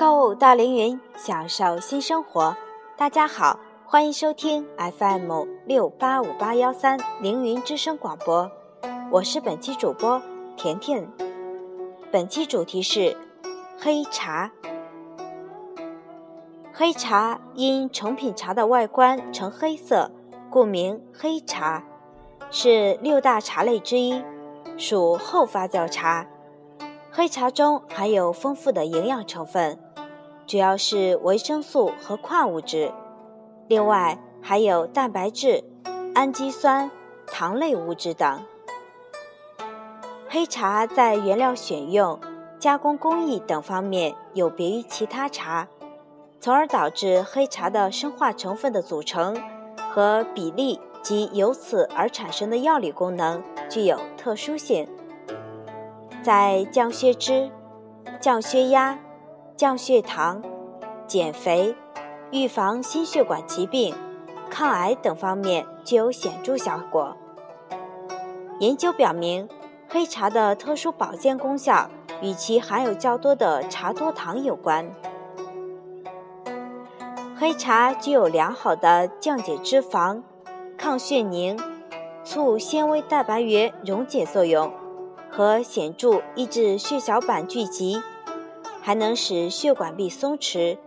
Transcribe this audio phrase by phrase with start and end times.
[0.00, 2.56] 购物到凌云享受新生活。
[2.96, 8.50] 大家好，欢迎收听 FM 六八五八幺三凌云之声广播，
[9.10, 10.18] 我是本期主播
[10.56, 11.06] 甜甜。
[12.10, 13.14] 本期主题是
[13.78, 14.50] 黑茶。
[16.72, 20.10] 黑茶因成品茶的外观呈黑色，
[20.48, 21.84] 故名黑茶，
[22.50, 24.24] 是六大茶类之一，
[24.78, 26.26] 属后发酵茶。
[27.12, 29.78] 黑茶中含有丰富的营养成分，
[30.50, 32.90] 主要是维生素和矿物质，
[33.68, 35.62] 另外还有蛋白质、
[36.12, 36.90] 氨基酸、
[37.24, 38.42] 糖类物质等。
[40.28, 42.18] 黑茶在原料选用、
[42.58, 45.68] 加工工艺等方面有别于其他茶，
[46.40, 49.40] 从而导致黑茶的生化成分的组成
[49.88, 54.88] 和比例及由此而产生的药理功能具有特殊性。
[56.24, 57.48] 在降血脂、
[58.20, 58.98] 降血压、
[59.60, 60.42] 降血糖、
[61.06, 61.76] 减肥、
[62.30, 63.94] 预防心血管疾病、
[64.48, 67.14] 抗癌等方面具有显著效果。
[68.58, 69.46] 研究表明，
[69.86, 71.90] 黑茶的特殊保健功效
[72.22, 74.90] 与其含有较多的茶多糖有关。
[77.38, 80.22] 黑茶具有良好的降解脂肪、
[80.78, 81.60] 抗血凝、
[82.24, 84.72] 促纤维蛋白原溶解作用。
[85.32, 88.00] 和显著抑制血小板聚集，
[88.82, 90.78] 还能使血管壁松弛，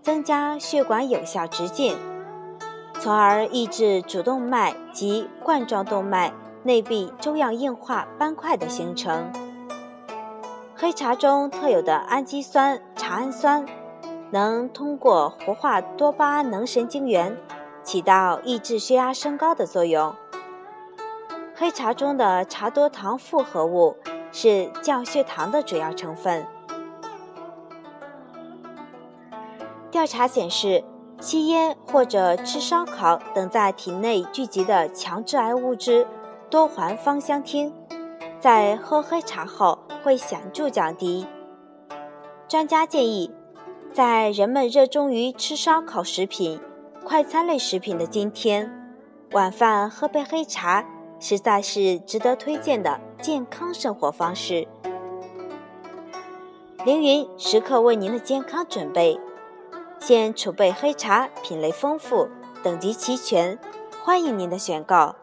[0.00, 1.96] 增加血管有效直径，
[2.98, 9.30] 从而抑制主动脉及冠状动脉内壁粥样硬化斑块的形成。
[10.74, 13.64] 黑茶中特有的氨基酸茶氨酸，
[14.30, 17.36] 能通过活化多巴胺能神经元，
[17.84, 20.14] 起到抑制血压升高的作用。
[21.54, 23.96] 黑茶中的茶多糖复合物
[24.32, 26.44] 是降血糖的主要成分。
[30.02, 30.82] 调查显示，
[31.20, 36.04] 吸烟或者吃烧烤等在体内聚集的强致癌物质
[36.50, 37.72] 多环芳香烃，
[38.40, 41.24] 在喝黑茶后会显著降低。
[42.48, 43.30] 专家建议，
[43.92, 46.58] 在人们热衷于吃烧烤食品、
[47.04, 48.68] 快餐类食品的今天，
[49.30, 50.84] 晚饭喝杯黑茶。
[51.20, 54.66] 实在是值得推荐的健康生活方式。
[56.84, 59.16] 凌云时刻为您的健康准备，
[60.04, 62.28] 现储备黑茶，品类丰富，
[62.60, 63.56] 等级齐全，
[64.02, 65.14] 欢迎您的选购。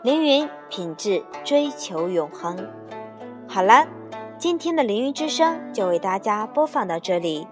[0.00, 2.66] 凌云品质追求永恒。
[3.46, 3.86] 好了，
[4.38, 7.46] 今天的凌云之声就为大家播放到这里，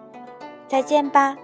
[0.67, 1.37] 再见吧。